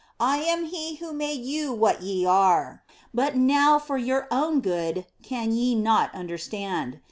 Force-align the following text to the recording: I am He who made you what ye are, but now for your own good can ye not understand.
I 0.19 0.39
am 0.39 0.65
He 0.65 0.95
who 0.95 1.13
made 1.13 1.41
you 1.41 1.71
what 1.71 2.01
ye 2.01 2.25
are, 2.25 2.81
but 3.13 3.35
now 3.35 3.77
for 3.77 3.99
your 3.99 4.27
own 4.31 4.59
good 4.59 5.05
can 5.21 5.51
ye 5.51 5.75
not 5.75 6.09
understand. 6.15 6.97